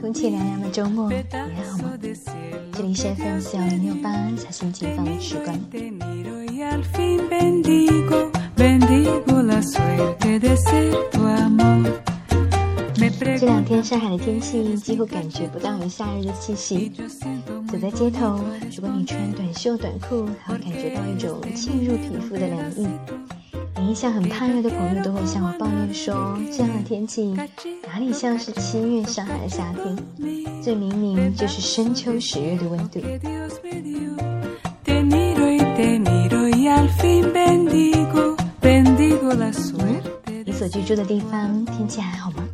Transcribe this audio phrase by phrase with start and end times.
[0.00, 1.92] 空气凉凉的周末，你还好吗？
[2.72, 5.58] 这里是 FM 四幺零六八，小心情放的时光。
[13.40, 16.92] 这两天上海的天气几乎感觉不到有夏日的气息。
[17.66, 18.38] 走在街头，
[18.76, 22.86] 如果你穿短袖短裤，还会感觉到一种沁入皮肤的凉意。
[23.82, 27.34] 连一向很怕热的朋友都会向我抱怨说，这样的天气
[27.84, 29.98] 哪里像是七月上海的夏天？
[30.62, 33.00] 这明明就是深秋十月的温度。
[40.44, 42.44] 你所居住的地方天气还好吗？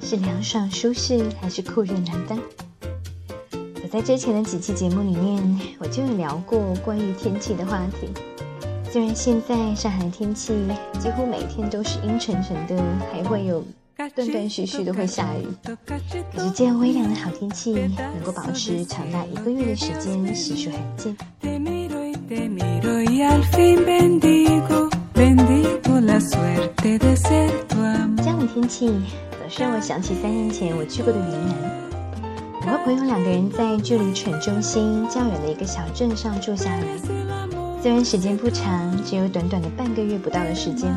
[0.00, 2.38] 是凉爽舒适，还是酷热难当？
[3.82, 8.08] 我在之前的几期节目里面，我就有聊过关于天气的话题。
[8.94, 10.54] 虽然现在上海的天气
[11.00, 12.80] 几乎每天都是阴沉沉的，
[13.12, 13.60] 还会有
[14.14, 15.48] 断断续续的会下雨，
[16.32, 21.16] 可是这样微凉的好天气能够保持长达一个月的时间，实属罕见。
[21.42, 21.50] 这
[28.26, 29.50] 样的天气总。
[29.50, 31.56] 是让我想起三年前我去过的云南。
[32.64, 37.23] 我和朋友两个人在距离城中心较远的一个小镇上住下来。
[37.84, 40.90] 虽然时间不长，只有短短的半个月不到的时间，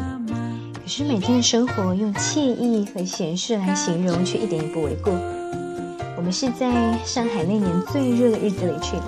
[0.73, 5.11] 可是每天的生活用惬意和闲适来形容，却一点也不为过。
[6.15, 9.03] 我们是在上海那年最热的日子里去的，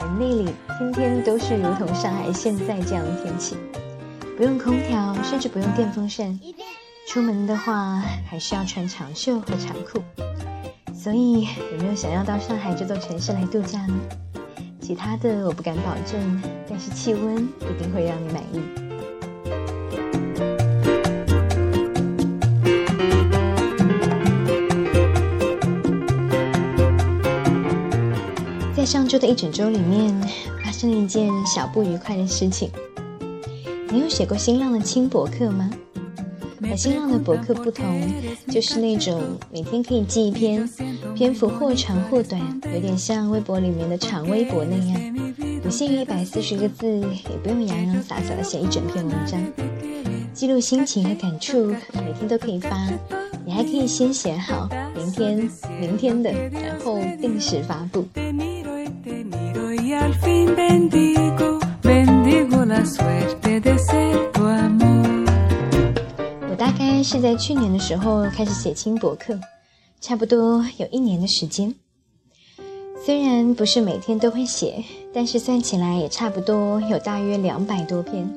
[0.00, 3.56] 而那里天天都是如同上海现在这样的天气，
[4.38, 6.40] 不用空调，甚至不用电风扇。
[7.06, 10.02] 出门的话，还需要穿长袖和长裤。
[10.94, 13.94] 所以，有没有想要到上海这座城市来度假呢？
[14.82, 18.60] 其他的我不敢保证，但是气温一定会让你满意。
[28.76, 30.12] 在上周的一整周里面，
[30.64, 32.68] 发生了一件小不愉快的事情。
[33.88, 35.70] 你有写过新浪的轻博客吗？
[36.72, 37.84] 和新浪的博客不同，
[38.48, 39.20] 就是那种
[39.52, 40.66] 每天可以记一篇，
[41.14, 42.40] 篇幅或长或短，
[42.72, 44.98] 有点像微博里面的长微博那样，
[45.62, 46.86] 不限于一百四十个字，
[47.30, 49.38] 也不用洋洋洒洒的写一整篇文章，
[50.32, 52.88] 记录心情和感触，每天都可以发。
[53.44, 54.66] 你还可以先写好
[54.96, 58.08] 明天明天的，然后定时发布。
[67.02, 69.38] 是在去年的时候开始写轻博客，
[70.00, 71.74] 差不多有一年的时间。
[73.04, 78.28] 虽然不是每天都会写，但是算起来也差不多有大约两百多篇，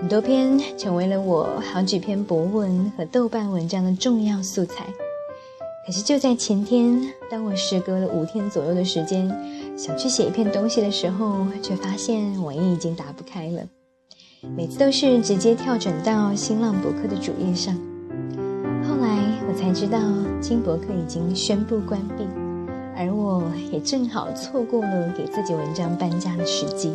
[0.00, 4.86] 很多篇成为了我好几篇博文和豆瓣文章的重要素材。
[5.86, 9.28] 可是就在前天，当我时隔了五天左右的时间
[9.76, 13.62] 想去写一篇东西的时候，却发现网页已经打不开了，
[14.56, 17.76] 每次都是直接跳转到新浪博客的主页上。
[19.72, 19.98] 知道
[20.40, 22.24] 金博客已经宣布关闭，
[22.94, 26.92] 而我也正好错过了给自己文章搬家的时机。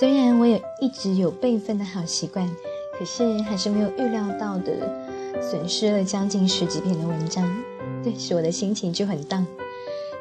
[0.00, 2.48] 虽然我有一直有备份的好习惯，
[2.98, 4.72] 可是还是没有预料到的
[5.40, 7.48] 损失了将近十几篇的文章，
[8.02, 9.46] 顿时我的心情就很荡。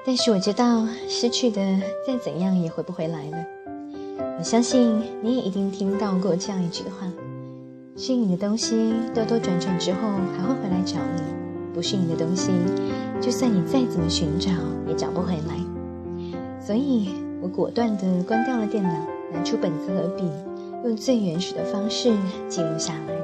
[0.06, 1.62] 但是我知道失去的
[2.06, 3.57] 再怎样也回不回来了。
[4.40, 7.12] 我相信你也一定听到过这样一句话：
[7.96, 10.00] 是你的东西兜兜转转之后
[10.38, 11.24] 还会回来找你；
[11.74, 12.52] 不是你的东西，
[13.20, 14.52] 就算你再怎么寻找
[14.88, 15.58] 也找不回来。
[16.62, 17.10] 所以
[17.42, 18.92] 我果断地关掉了电脑，
[19.34, 20.24] 拿出本子和笔，
[20.86, 22.14] 用最原始的方式
[22.48, 23.16] 记录下来。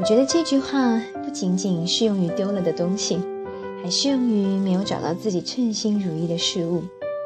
[0.00, 1.00] 我觉得这句话。
[1.34, 3.18] 仅仅适用于丢了的东西，
[3.82, 6.80] 还适用于没有找到自己称心如意的事物。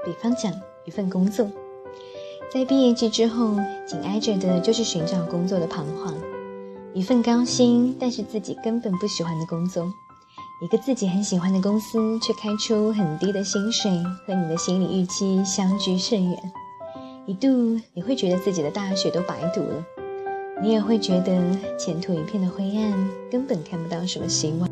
[0.04, 0.50] 比方讲，
[0.86, 1.46] 一份工作，
[2.50, 3.56] 在毕业季之后，
[3.86, 6.14] 紧挨着的就是寻找工作的彷徨。
[6.94, 9.86] 一份高薪但是自己根本不喜欢的工作，
[10.64, 13.90] 一个自己很喜欢的公司却开出很低的薪水，
[14.26, 16.52] 和你的心理预期相距甚远。
[17.26, 19.84] 一度你会觉得自己的大学都白读了。
[20.60, 24.68] 你也会觉得前途一片的灰暗，根本看不到什么希望。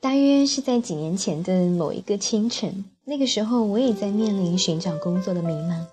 [0.00, 5.84] 大约是在几年前的某一个清晨，那个时候我也在面临寻找工作的迷茫。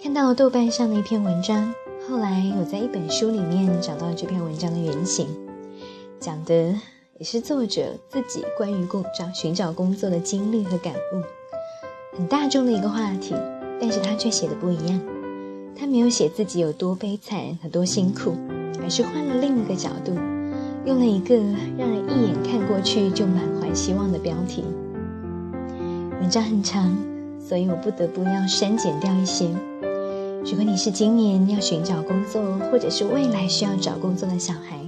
[0.00, 1.74] 看到了豆瓣上的一篇文章，
[2.08, 5.26] 后来我在一本书里面找到这篇文章的原型，
[6.20, 6.54] 讲的
[7.18, 13.34] 也是作者自己关于工找寻找工作的经历和感悟，很大众的一个话题，
[13.80, 15.00] 但是他却写的不一样。
[15.76, 18.34] 他没有写自己有多悲惨和多辛苦，
[18.82, 20.12] 而是换了另一个角度，
[20.84, 21.36] 用了一个
[21.76, 24.64] 让人一眼看过去就满怀希望的标题。
[26.20, 26.96] 文章很长，
[27.40, 29.48] 所以我不得不要删减掉一些。
[30.44, 34.80] 如果你是今年要寻找工作，或者是未来需要找工作的小孩，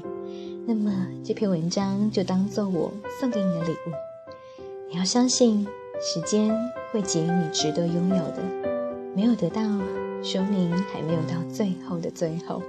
[0.67, 3.93] 那么这篇文章就当做我送给你的礼物。
[4.91, 5.65] 你要相信，
[6.01, 6.51] 时间
[6.91, 8.43] 会给予你值得拥有的，
[9.15, 9.63] 没有得到。
[10.23, 12.63] 说明还没有到最后的最后。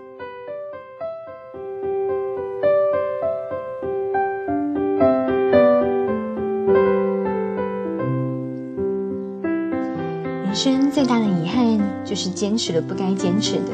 [10.46, 13.72] 人生最大的遗憾，就是坚持了不该坚持的，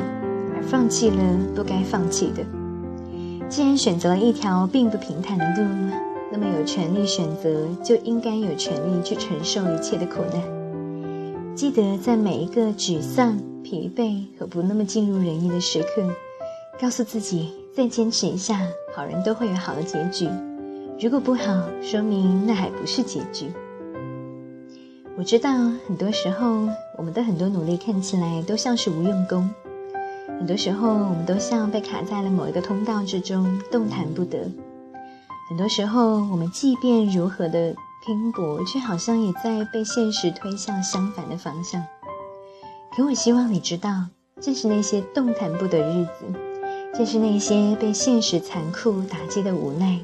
[0.56, 1.18] 而放弃了
[1.56, 2.44] 不该放弃的。
[3.48, 5.70] 既然选择了一条并不平坦的路，
[6.32, 10.57] 那么有权利选择，就应该有权利去承受一切的苦难。
[11.58, 13.36] 记得在每一个沮丧。
[13.64, 16.08] 疲惫和不那么尽如人意的时刻，
[16.80, 18.62] 告诉自己再坚持一下，
[18.96, 20.30] 好人都会有好的结局。
[21.02, 21.44] 如果不好，
[21.82, 23.52] 说明那还不是结局。
[25.18, 25.52] 我知道
[25.86, 29.50] 很多时候，我们的很多努力看起来都像是无用功，
[30.40, 34.50] 很多时候我们都像被卡在了某一个通道之中，动弹不得。
[35.50, 37.76] 很多时候，我们即便如何的
[38.08, 41.86] 拼搏，却好像也在被现实推向相反的方向。
[42.96, 44.06] 可我希望你知道，
[44.40, 46.26] 正是那些动弹不得日子，
[46.96, 50.00] 正是那些被现实残酷打击的无奈，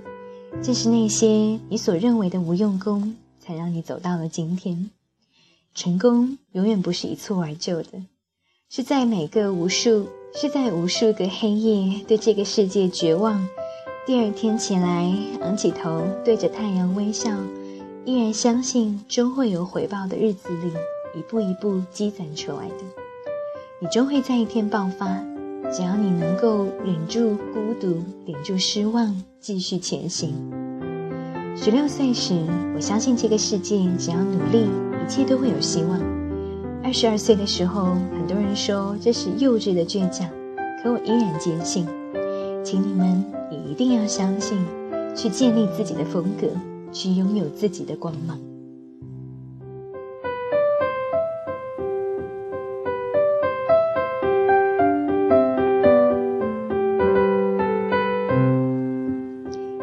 [0.61, 4.89] 正是那些你所认为的无用功，才让你走到了今天。
[5.73, 8.03] 成功永远不是一蹴而就的，
[8.69, 13.47] 是在每个无数，是在无数个黑夜对这个世界绝望，
[14.05, 15.09] 第二天起来
[15.39, 17.31] 昂起头对着太阳微笑，
[18.05, 20.71] 依然相信终会有回报的日子里。
[21.15, 22.75] 一步一步积攒出来的，
[23.79, 25.23] 你终会在一天爆发。
[25.71, 30.33] 只要你能够忍住孤独，忍住失望，继续前行。
[31.55, 32.43] 十六岁时，
[32.75, 34.67] 我相信这个世界只要努力，
[35.05, 35.99] 一切都会有希望。
[36.83, 40.27] 二十二岁的时候，很多人说这是幼稚的倔强，
[40.81, 41.87] 可我依然坚信。
[42.63, 44.57] 请你们也一定要相信，
[45.15, 46.47] 去建立自己的风格，
[46.93, 48.39] 去拥有自己的光芒。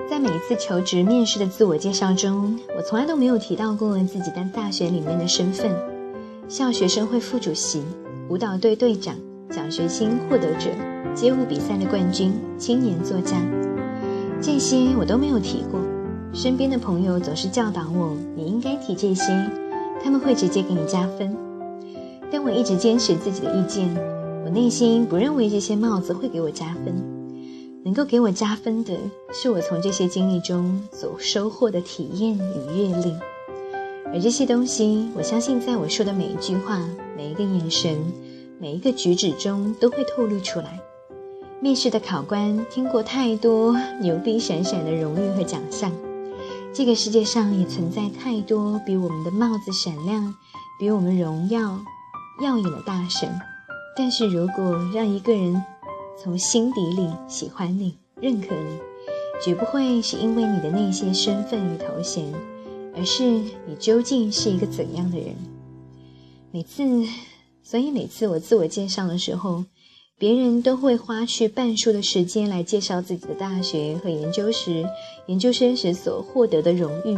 [0.09, 5.75] 在每一次求职面试的自我介绍中，我从来都没有提到过自己在大学里面的身份：
[6.49, 7.83] 校学生会副主席、
[8.29, 9.17] 舞蹈队队长、
[9.51, 10.71] 奖学金获得者、
[11.15, 13.37] 街舞比赛的冠军、青年作家。
[14.41, 15.81] 这些我都没有提过。
[16.33, 19.27] 身边的朋友总是教导我：“你应该提这些，
[20.03, 21.37] 他们会直接给你加分。”
[22.31, 23.93] 但我一直坚持自己的意见，
[24.45, 26.95] 我内心不认为这些帽子会给我加分。
[27.83, 28.95] 能够给我加分的，
[29.33, 33.15] 是我从这些经历中所收获的体验与阅历，
[34.13, 36.81] 而这些东西，我相信在我说的每一句话、
[37.17, 37.99] 每一个眼神、
[38.59, 40.79] 每一个举止中都会透露出来。
[41.59, 45.91] 面试的考官听过太多牛逼闪闪的荣誉和奖项，
[46.73, 50.35] 这个世界上也存在太多比我们的帽子闪亮、
[50.79, 51.79] 比我们荣耀
[52.41, 53.29] 耀眼的大神，
[53.97, 55.61] 但是如果让一个人，
[56.23, 58.79] 从心底里喜欢你、认可你，
[59.45, 62.33] 绝不会是因为你的那些身份与头衔，
[62.97, 65.35] 而是你究竟是一个怎样的人。
[66.53, 66.83] 每次，
[67.65, 69.65] 所以每次我自我介绍的时候，
[70.19, 74.85] 别人都会花去半数的时间来介绍自己的大学和研究时、
[75.31, 77.17] 研究生时所获得的荣誉。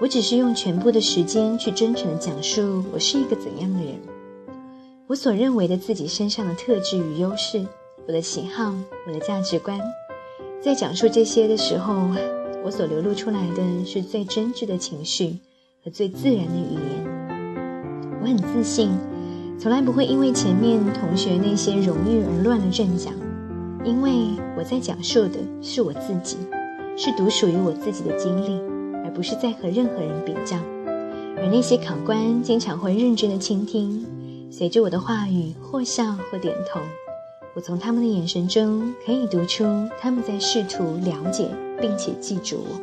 [0.00, 3.94] 我只是用全部的时间去真诚的讲述我是一个怎样的人，
[5.06, 7.62] 我所认为的自己身上的特质与优势。
[8.08, 8.74] 我的喜好，
[9.06, 9.78] 我的价值观，
[10.62, 12.08] 在讲述这些的时候，
[12.64, 15.36] 我所流露出来的是最真挚的情绪
[15.84, 18.18] 和最自然的语言。
[18.22, 18.88] 我很自信，
[19.58, 23.10] 从来不会因为前面同学那些荣誉而乱了阵脚，
[23.84, 24.10] 因为
[24.56, 26.38] 我在讲述的是我自己，
[26.96, 28.58] 是独属于我自己的经历，
[29.04, 30.56] 而不是在和任何人比较。
[31.36, 34.04] 而那些考官经常会认真的倾听，
[34.50, 36.80] 随着我的话语或笑或点头。
[37.54, 39.64] 我从他们的眼神中可以读出
[40.00, 41.48] 他们在试图了解
[41.80, 42.80] 并且记住我。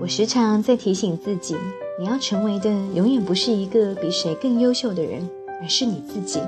[0.00, 1.56] 我时常在提醒自己，
[1.98, 5.28] 你要成为的永远不是一个比谁更优秀的人，
[5.60, 6.40] 而是你自己。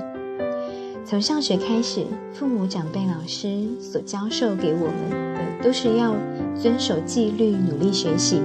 [1.09, 6.13] 从上学开始，父母、长辈、老师所教授给我们的，都是要
[6.55, 8.39] 遵守纪律、努力学习，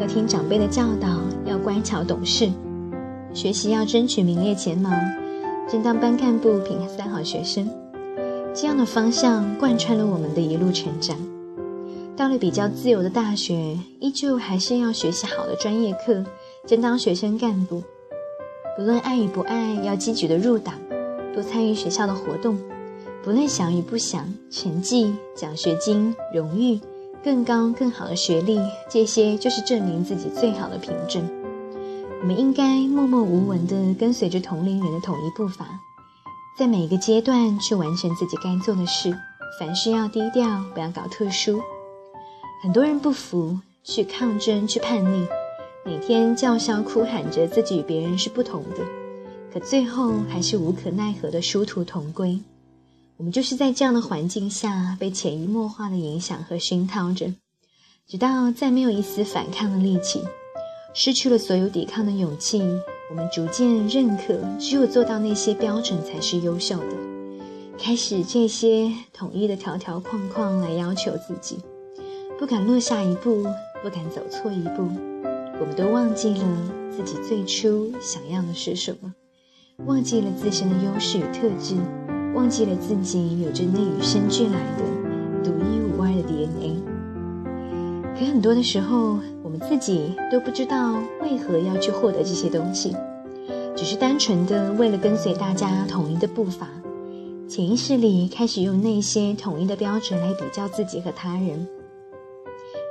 [0.00, 2.48] 要听长辈的教导，要乖巧懂事，
[3.34, 4.88] 学习要争取名列前茅，
[5.68, 7.68] 争当班干部、评三好学生。
[8.54, 11.14] 这样的方向贯穿了我们的一路成长。
[12.16, 16.24] 到了比较自由的大学，依旧还是要学习好的专业课，
[16.66, 17.82] 争当学生干部。
[18.74, 20.74] 不论爱与不爱，要积极的入党，
[21.32, 22.58] 多参与学校的活动。
[23.22, 26.80] 不论想与不想，成绩、奖学金、荣誉、
[27.22, 28.58] 更高更好的学历，
[28.88, 31.28] 这些就是证明自己最好的凭证。
[32.22, 35.66] 我们应该默默无闻地跟随着同龄人的统一步伐。
[36.58, 39.14] 在每一个阶段去完成自己该做的事，
[39.58, 41.60] 凡事要低调，不要搞特殊。
[42.62, 45.26] 很多人不服，去抗争，去叛逆，
[45.84, 48.84] 每天叫嚣哭喊着自己与别人是不同的，
[49.52, 52.38] 可最后还是无可奈何的殊途同归。
[53.16, 57.34] 我们就是在这样的环境下被潜移默化的影响和熏陶着，
[58.06, 60.22] 直到再没有一丝反抗的力气，
[60.94, 62.62] 失去了所有抵抗的勇气。
[63.10, 66.96] 我们逐渐认可，只有做到那些标准才是优秀的。
[67.76, 71.58] 开始这些统一的条条框框来要求自己，
[72.38, 73.42] 不敢落下一步，
[73.82, 74.88] 不敢走错一步。
[75.60, 76.46] 我们都忘记了
[76.90, 79.12] 自己最初想要的是什么，
[79.86, 81.74] 忘记了自身的优势与特质，
[82.34, 84.84] 忘记了自己有着那与生俱来的
[85.42, 86.80] 独一无二的 DNA。
[88.18, 92.94] 可很多的时候，我们自己都不知道为何要去获得这些东西，
[93.74, 96.68] 只是单纯的为了跟随大家统一的步伐，
[97.48, 101.66] 潜意识里开始用那些统一的标准来比较自己和他人。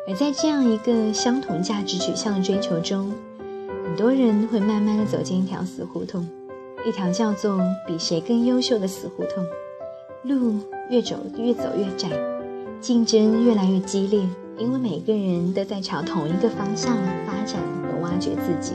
[0.07, 3.13] 而在这样一个相同价值取向的追求中，
[3.85, 6.27] 很多人会慢慢的走进一条死胡同，
[6.85, 9.45] 一条叫做比谁更优秀的死胡同，
[10.23, 10.59] 路
[10.89, 12.09] 越走越走越窄，
[12.79, 14.27] 竞争越来越激烈。
[14.57, 18.73] 因为每个人都在朝同一个方向发展和挖掘自己，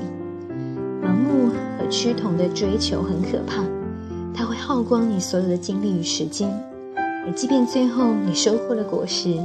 [1.02, 3.62] 盲目和趋同的追求很可怕，
[4.34, 6.48] 它会耗光你所有的精力与时间。
[6.96, 9.38] 而即便最后你收获了果实，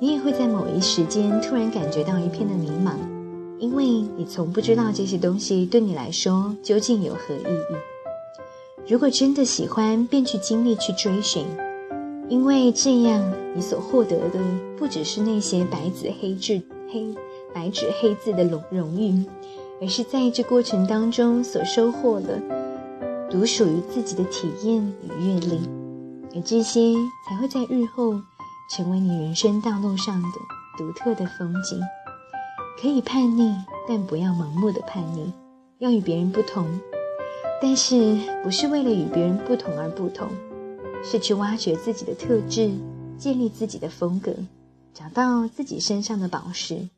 [0.00, 2.92] 你也会在某一时间突然感觉到一片的迷茫，
[3.58, 3.84] 因为
[4.16, 7.91] 你从不知道这些东西对你来说究竟有何意义。
[8.88, 11.46] 如果真的喜欢，便去经历，去追寻。
[12.28, 14.40] 因为这样，你所获得的
[14.76, 16.60] 不只是那些白纸黑字、
[16.90, 17.14] 黑
[17.54, 19.24] 白纸黑字的荣荣誉，
[19.80, 22.40] 而是在这过程当中所收获的
[23.30, 25.60] 独属于自己的体验与阅历，
[26.34, 26.94] 而这些
[27.28, 28.14] 才会在日后
[28.74, 30.28] 成为你人生道路上的
[30.78, 31.80] 独特的风景。
[32.80, 33.54] 可以叛逆，
[33.86, 35.30] 但不要盲目的叛逆，
[35.78, 36.66] 要与别人不同，
[37.62, 40.28] 但是不是为了与别人不同而不同。
[41.04, 42.70] 是去挖掘自己的特质，
[43.16, 44.32] 建立自己的风格，
[44.92, 46.88] 找到自己身上的宝石。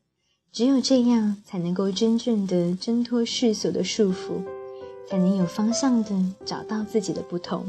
[0.52, 4.42] 只有这样，才能够真正的挣脱世俗的束缚，
[5.09, 6.11] 才能有方向的
[6.44, 7.64] 找到自己的不同。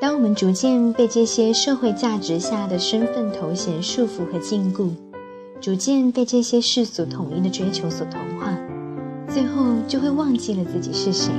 [0.00, 4.90] 当我们逐渐被这些社会价值下的身份头衔束缚和禁锢，
[5.60, 8.56] 逐渐被这些世俗统一的追求所同化，
[9.28, 11.32] 最后就会忘记了自己是谁，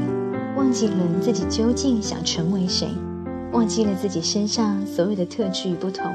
[0.57, 2.89] 忘记了自己究竟想成为谁，
[3.53, 6.05] 忘记了自己身上所有的特质与不同。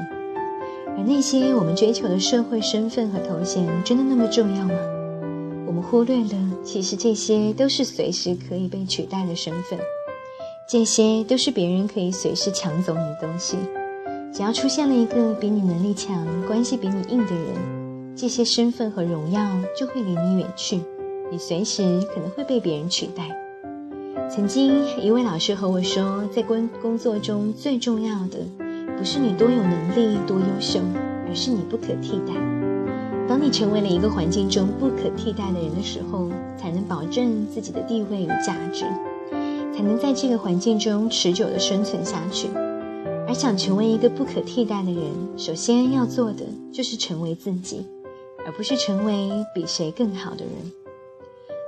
[0.95, 4.75] 而那些我们追求的社会身份和头衔，真的那么重要吗？
[5.65, 9.79] 我们忽略了，其实这些都是随时可以被取代的身份，
[10.67, 13.55] 这些都是别人可以随时抢走你的东西。
[14.33, 18.15] 只要出现了一个比你能力强、关系比你硬的人。
[18.15, 19.41] 这些身份和荣耀
[19.77, 20.81] 就会离你远去，
[21.31, 23.29] 你随时可能会被别人取代。
[24.27, 28.39] 曾经一位老师和我说，在工工作中最重要的
[28.97, 30.79] 不是你多有能力、多优秀，
[31.27, 32.33] 而是你不可替代。
[33.27, 38.85] 当你成为了一个环境中不可替代的人的时候，才能保证自己的地位与价值，
[39.75, 42.47] 才能在这个环境中持久的生存下去。
[43.27, 45.03] 而想成为一个不可替代的人，
[45.35, 47.85] 首先要做的就是成为自己。
[48.45, 50.53] 而不是成为比谁更好的人。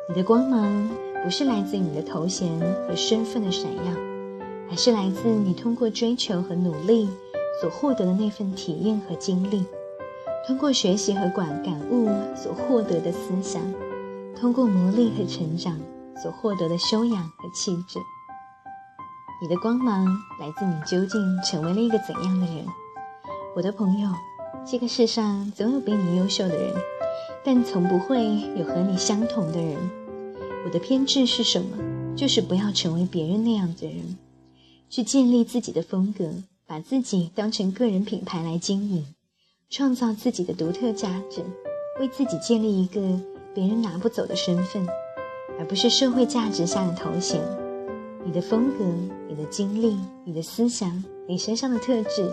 [0.08, 0.88] 你的光芒
[1.24, 2.48] 不是来自你的头衔
[2.88, 3.92] 和身份的闪耀，
[4.70, 7.10] 而是来自你通过追求和努力
[7.60, 9.66] 所获得的那份体验和经历，
[10.46, 13.60] 通过学习和感感悟所获得的思想，
[14.40, 15.80] 通过磨砺和成长
[16.22, 18.00] 所获得的修养和气质。
[19.42, 20.06] 你的光芒
[20.40, 22.66] 来自你究竟成为了一个怎样的人，
[23.56, 24.10] 我的朋友。
[24.66, 26.74] 这个世上总有比你优秀的人，
[27.46, 29.78] 但从不会有和你相同的人。
[30.66, 31.78] 我的偏执是什么？
[32.16, 34.18] 就是不要成为别人那样的人，
[34.90, 36.26] 去建立自己的风格，
[36.66, 39.06] 把自己当成个人品牌来经营，
[39.70, 41.46] 创造自己的独特价值，
[42.00, 43.00] 为自己建立一个
[43.54, 44.86] 别人拿不走的身份，
[45.60, 47.42] 而不是社会价值下的头衔。
[48.24, 48.86] 你的风格、
[49.28, 52.30] 你的经历、你的思想、你身上的特质，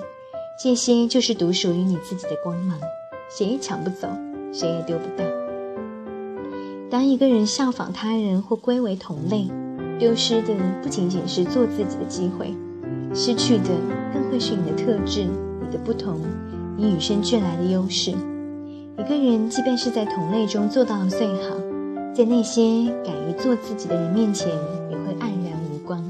[0.62, 2.78] 这些就是独属于你自己的光芒，
[3.30, 4.08] 谁也抢不走，
[4.52, 5.24] 谁也丢不掉。
[6.90, 9.48] 当一个人效仿他人或归为同类，
[9.98, 12.54] 丢失的不仅仅是做自己的机会，
[13.14, 13.70] 失去的
[14.12, 16.20] 更会是你的特质、你的不同、
[16.76, 18.10] 你与生俱来的优势。
[18.96, 21.56] 一个人即便是在同类中做到了最好，
[22.14, 22.62] 在那些
[23.04, 24.48] 敢于做自己的人面前，
[24.88, 26.00] 也会黯然无光。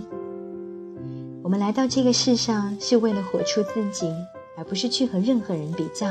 [1.42, 4.12] 我们来到这个世上是为了活出自己，
[4.54, 6.06] 而不是去和任何人比较，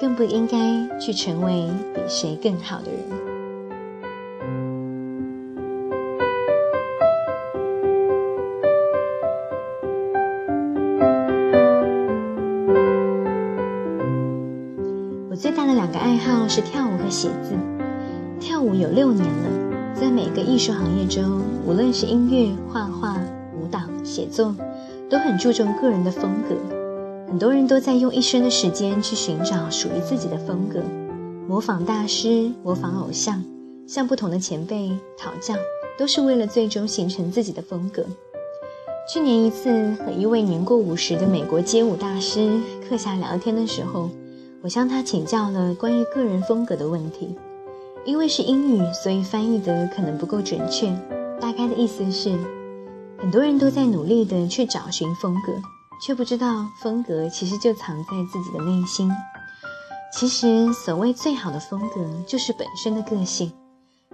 [0.00, 0.58] 更不应该
[0.98, 3.00] 去成为比谁更好的人。
[15.30, 17.77] 我最大的两个爱好是跳舞和写字。
[18.58, 23.16] 跳舞有六年了，在每个艺术行业中，无论是音乐、画画、
[23.54, 24.52] 舞蹈、写作，
[25.08, 26.56] 都很注重个人的风格。
[27.28, 30.82] 很多人都在用一生的时间去寻找属于自己的风格，
[31.46, 33.40] 模仿大师，模仿偶像，
[33.86, 35.54] 向不同的前辈讨教，
[35.96, 38.04] 都是为了最终形成自己的风格。
[39.08, 39.70] 去年一次
[40.04, 42.58] 和一位年过五十的美国街舞大师
[42.90, 44.10] 课下聊天的时候。
[44.60, 47.36] 我向他请教了关于个人风格的问题，
[48.08, 50.90] 因为是英语，所以翻译的可能不够准确。
[51.38, 52.34] 大概的意思是，
[53.18, 55.52] 很多人都在努力的去找寻风格，
[56.00, 59.12] 却不知道风格其实就藏在自己的内心。
[60.10, 63.52] 其实，所谓最好的风格，就是本身的个性。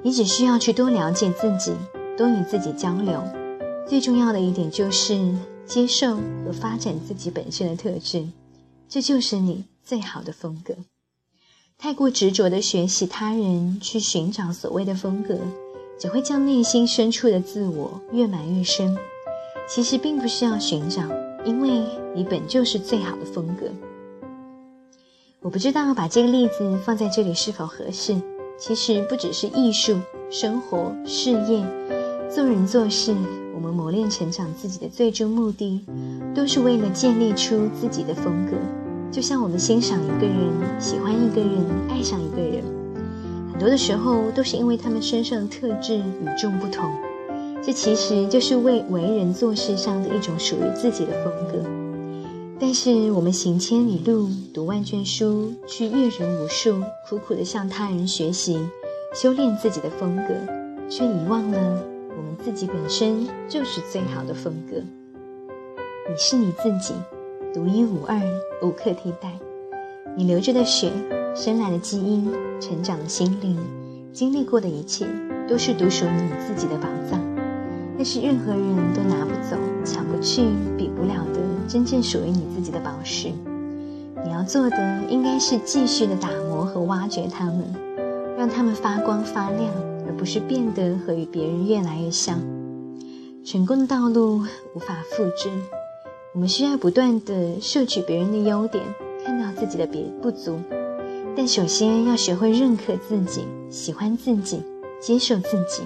[0.03, 1.73] 你只需要去多了解自己，
[2.19, 3.23] 多与自己交流。
[3.87, 5.33] 最重要的一点就是
[5.67, 8.27] 接受和发展自己本身的特质，
[8.89, 9.65] 这就是你。
[9.85, 10.75] 最好的风格，
[11.79, 15.39] 太过执着的学习他人，去寻找所谓的风格，
[15.99, 18.97] 只会将内心深处的自我越埋越深。
[19.69, 21.03] 其实并不需要寻找，
[21.45, 21.83] 因为
[22.15, 23.67] 你本就是最好的风格。
[25.41, 28.15] 我不知道把这个例子放在这里是否合适。
[28.57, 29.99] 其实不只是艺术、
[30.31, 31.67] 生活、事业、
[32.31, 33.13] 做人做事，
[33.53, 35.85] 我们磨练成长自己的最终目的，
[36.35, 38.57] 都是为了建立出自己的风格。
[39.15, 42.65] 就像我们欣赏一个人、喜欢一个人、爱上一个人，
[43.53, 46.03] 很多的时候都是因为他们身上的特质与
[46.37, 46.93] 众不同。
[47.63, 51.65] 这其实就是为为人做事上的一种属于自己的风格。
[52.59, 58.59] 但是我们行千里路、读万卷书、去阅人无数，苦苦的向他人学习、
[59.15, 60.35] 修炼自己的风格，
[60.91, 61.85] 却遗忘了
[62.17, 64.79] 我们自己本身就是最好的风格。
[66.11, 66.95] 你是你自己。
[67.55, 68.21] 独一无二，
[68.63, 69.33] 无可替代。
[70.17, 70.91] 你流着的血，
[71.37, 72.29] 生来的基因，
[72.61, 73.57] 成长的心灵，
[74.13, 75.07] 经历过的一切，
[75.49, 77.21] 都是独属于你自己的宝藏。
[77.97, 80.43] 那是任何人都拿不走、抢不去、
[80.77, 83.29] 比不了的真正属于你自己的宝石。
[84.25, 87.73] 你要做的，应该是继续的打磨和挖掘它们，
[88.37, 89.73] 让它们发光发亮，
[90.09, 92.37] 而不是变得和与别人越来越像。
[93.45, 94.41] 成功的道路
[94.75, 95.49] 无法复制。
[96.35, 98.85] 我们需要不断的摄取别人的优点，
[99.25, 100.59] 看到自己的别不足，
[101.37, 104.61] 但首先要学会认可自己，喜欢自己，
[105.01, 105.85] 接受自己。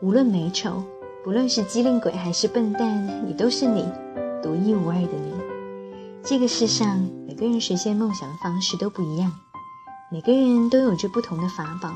[0.00, 0.84] 无论美丑，
[1.24, 3.84] 不论是机灵鬼还是笨蛋，你都是你，
[4.40, 5.32] 独一无二的你。
[6.22, 9.32] 这个世上每个人实现梦想的方式都不一样，
[10.12, 11.90] 每个人都有着不同的法宝，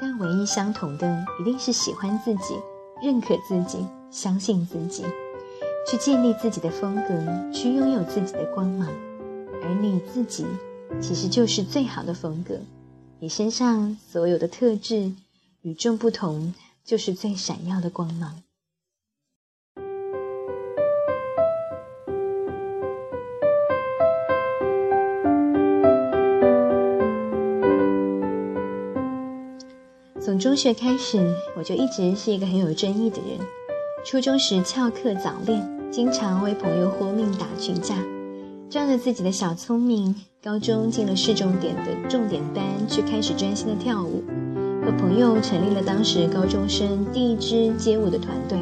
[0.00, 2.58] 但唯一相同的一定是喜欢自己，
[3.02, 5.04] 认可自己，相信自己。
[5.88, 8.88] 去建立自己的风格，去拥有自己的光芒，
[9.62, 10.44] 而你自己
[11.00, 12.58] 其实就是最好的风格。
[13.20, 15.12] 你身上所有的特质
[15.62, 16.52] 与众不同，
[16.84, 18.42] 就是最闪耀的光芒。
[30.20, 33.38] 从中学开始，我就一直是一个很有争议的人。
[34.04, 35.75] 初中时翘课早恋。
[35.90, 37.94] 经常为朋友豁命打群架，
[38.68, 44.22] 仗着自己的小聪明，高中进了市重点的重点班，却开始专心的跳舞，
[44.84, 48.58] 和朋友成立了当时高中生第一支街舞的团队。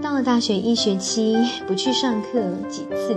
[0.00, 3.16] 到了大学一学期，不去上课几次，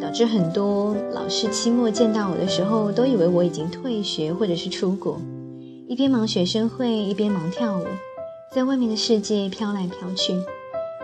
[0.00, 5.20] 导致很多老师期末见到我的时候，都以为我已经退学或者是出国，
[5.86, 7.84] 一边忙学生会，一边忙跳舞，
[8.52, 10.34] 在外面的世界飘来飘去，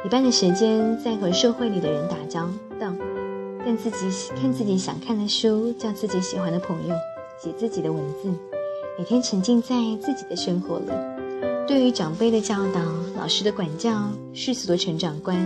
[0.05, 2.43] 一半的时间在和社会里的人打交
[2.79, 2.93] 道，
[3.65, 6.95] 看自己看自己想看的书，叫自己喜欢的朋友，
[7.43, 8.29] 写自己的文字，
[8.99, 10.87] 每天沉浸在自己的生活里。
[11.67, 12.83] 对于长辈的教导、
[13.17, 15.37] 老师的管教、世俗的成长观，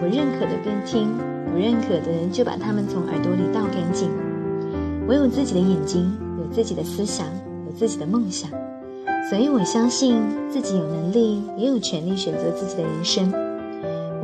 [0.00, 1.12] 我认可的便听，
[1.52, 4.08] 不认可的就把他们从耳朵里倒干净。
[5.06, 7.26] 我有自己的眼睛，有自己的思想，
[7.66, 8.50] 有自己的梦想，
[9.28, 10.18] 所以我相信
[10.50, 13.30] 自己有能力，也有权利选择自己的人生。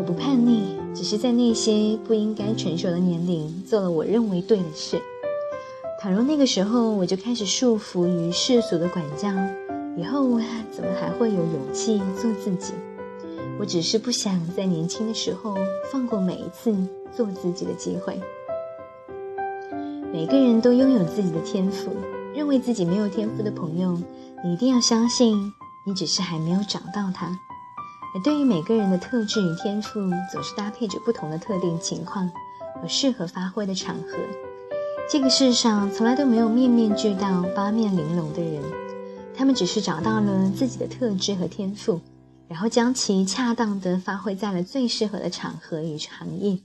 [0.07, 5.01] 不叛逆，只是在那些不应该成熟的年龄做了我认为对的事。
[6.01, 9.29] 倘若那个时候我就开始束缚于世俗的管教。
[9.97, 10.41] 以后
[10.73, 12.75] 怎么还会有勇气做自己？
[13.61, 15.55] 我只是不想在年轻的时候
[15.93, 16.77] 放过每一次
[17.17, 18.21] 做自己的机会。
[20.13, 21.93] 每个人都拥有自己的天赋，
[22.35, 23.97] 认为自己没有天赋的朋友，
[24.45, 25.37] 你一定要相信，
[25.87, 27.31] 你只是还没有找到它。
[28.15, 29.99] 而对于每个人的特质与天赋，
[30.31, 32.31] 总是搭配着不同的特定情况
[32.81, 34.17] 和适合发挥的场合。
[35.11, 38.63] 这个世上从来都没有面面俱到、八面玲珑的人。
[39.37, 42.01] 他们只是找到了自己的特质和天赋，
[42.47, 46.61] 然后将其恰当的发挥在了最适合的场合与行业。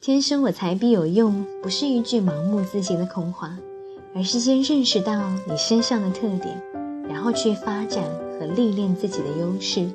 [0.00, 3.58] 天生我材必有用，不是一句盲目自信的空话，
[4.14, 6.62] 而是先认识到你身上的特点，
[7.08, 8.04] 然后去发展
[8.38, 9.90] 和历练自己的优势，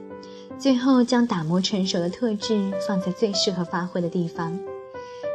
[0.60, 4.60] 最后将打磨成熟的特质放在最适合发挥的地方。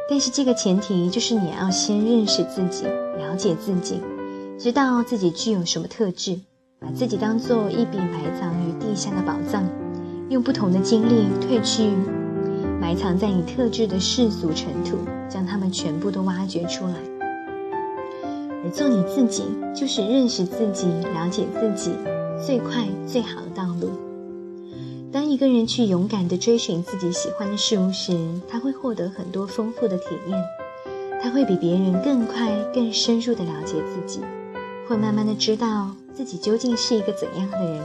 [0.07, 2.85] 但是这个前提就是你要先认识自己，
[3.17, 3.99] 了解自己。
[4.59, 6.39] 知道自己具有什么特质，
[6.79, 9.67] 把自己当做一笔埋藏于地下的宝藏，
[10.29, 11.89] 用不同的经历褪去
[12.79, 16.93] 埋藏在你特质的世俗尘土，将它们全部都挖掘出来。
[18.63, 19.43] 而做你自己，
[19.75, 21.91] 就是认识自己、了解自己
[22.45, 23.89] 最快最好的道路。
[25.15, 28.11] 当一个人去勇敢地追寻自己喜欢的事物时，
[28.49, 30.43] 他会获得很多丰富的体验，
[31.23, 34.19] 他会比别人更快、更深入地了解自己。
[34.85, 37.81] 会慢慢的知道自己究竟是一个怎样的人，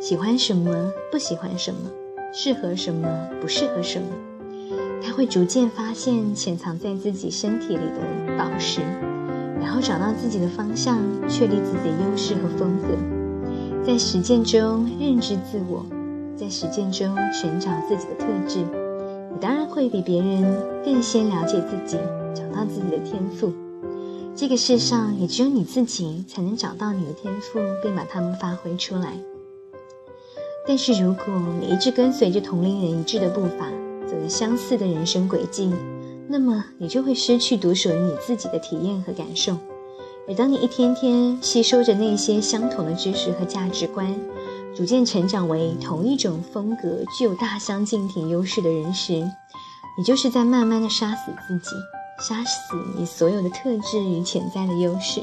[0.00, 1.88] 喜欢什么，不喜欢什么，
[2.34, 3.08] 适合什么，
[3.40, 4.08] 不适合什么。
[5.00, 8.80] 他会逐渐发现潜藏在自己身体里的宝石，
[9.60, 10.98] 然后找到自己的方向，
[11.28, 15.86] 确立自己的优势和风格，在实践中认知自我，
[16.36, 18.58] 在实践中寻找自己的特质。
[19.32, 20.42] 你当然会比别人
[20.84, 21.96] 更先了解自己，
[22.34, 23.52] 找到自己的天赋。
[24.34, 29.14] 这个世上也只有你自己才能找到你的天赋，并把它们发挥出来。
[30.68, 31.24] 但是，如果
[31.60, 33.70] 你一直跟随着同龄人一致的步伐，
[34.06, 35.72] 走着相似的人生轨迹，
[36.28, 39.56] 那么你就会失去独属于你自己的体验和感受。
[40.28, 44.12] 而当你一天天吸收着那些相同的知识和价值观，
[44.76, 49.26] 逐渐成长为同一种风格、具有大相径庭优势的人时，
[49.96, 51.70] 你就是在慢慢的杀死自己。
[52.20, 55.22] 杀死你所有的特质与潜在的优势，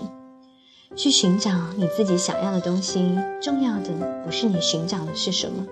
[0.95, 3.15] 去寻找你自己想要的东西。
[3.39, 5.67] 重要的不是你寻找的是什么，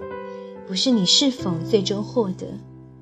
[0.68, 2.48] 不是你是否最终获得，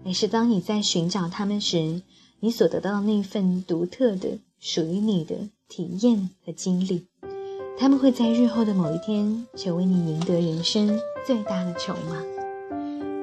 [0.06, 2.02] 而是当你在寻找他们时，
[2.40, 7.09] 你所得到的那份独特的、属于你的体验和经历。
[7.80, 12.18] 他们会在日后的某一天，成为你赢得人生最大的筹码。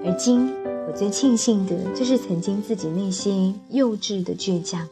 [0.04, 0.50] 而今。
[0.88, 4.88] 我最庆幸的就是曾经自己那些幼稚的倔强，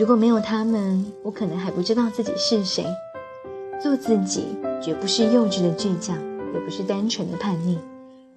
[0.00, 2.86] 如果没有他们，我可能还不知道自己是谁。
[3.82, 4.46] 做自己
[4.82, 6.16] 绝不是幼稚的倔强，
[6.54, 7.76] 也不是单纯的叛逆，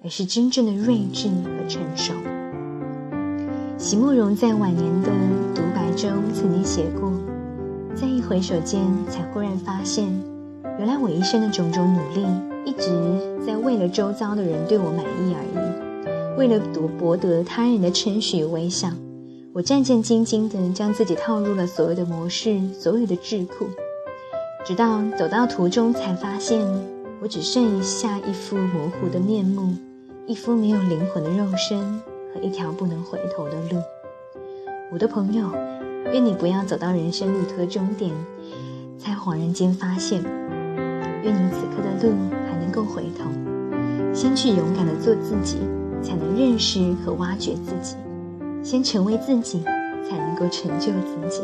[0.02, 2.12] 而是真正的睿智和成熟。
[3.78, 5.08] 席慕容在晚年的
[5.54, 7.10] 独白中曾经写过
[7.96, 10.06] ：“在一回首间，才忽然发现，
[10.78, 12.26] 原来我一生的种种努力，
[12.64, 12.90] 一直
[13.46, 18.90] 在为了周遭的人对我满意而已。”为了夺博得他人的称许与微笑，
[19.52, 23.66] 我战战兢兢地将自己套入了所有的模式、所有的智库，
[24.64, 26.60] 直到走到途中，才发现
[27.22, 29.74] 我只剩下一副模糊的面目，
[30.26, 31.80] 一副没有灵魂的肉身
[32.34, 33.80] 和一条不能回头的路。
[34.92, 35.48] 我的朋友，
[36.12, 38.10] 愿你不要走到人生路途的终点，
[38.98, 40.20] 才恍然间发现，
[41.24, 42.14] 愿你此刻的路
[42.46, 43.28] 还能够回头，
[44.14, 45.58] 先去勇敢地做自己。
[46.04, 47.96] 才能认识和挖掘自己，
[48.62, 49.62] 先成为自己，
[50.06, 51.40] 才能够成就自己。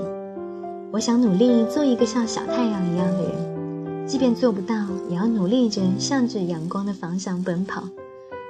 [0.91, 4.75] 我想努力做一个像小太阳一样的人，即便做不到，
[5.09, 7.85] 也要努力着向着阳光的方向奔跑，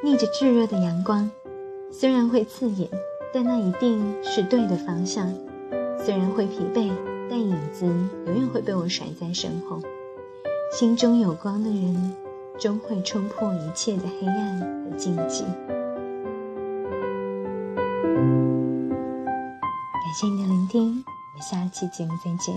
[0.03, 1.31] 逆着炙热的阳光。
[1.93, 2.89] 虽然会刺眼，
[3.33, 5.33] 但那一定是对的方向。
[6.05, 6.91] 虽然会疲惫，
[7.31, 7.87] 但影子
[8.27, 9.81] 永远会被我甩在身后。
[10.71, 12.17] 心中有光的人，
[12.59, 15.43] 终会冲破一切的黑暗和禁忌。
[15.43, 15.53] 感
[20.15, 20.87] 谢你的聆听，我
[21.35, 22.55] 们下期节目再见。